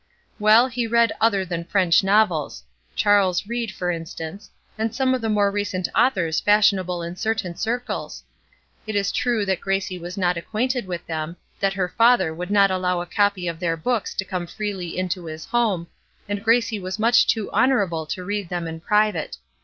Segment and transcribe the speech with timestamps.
[0.39, 2.63] Well, he read other than French novels;
[2.95, 8.23] Charles Reade, for instance, and some of the more recent authors fashionable in certain circles.
[8.87, 12.71] It is true that Gracie was not acquainted with them, that her father would not
[12.71, 15.85] allow a copy of their books to come freely into his home,
[16.27, 19.37] and Gracie was much too honorable to read them in private.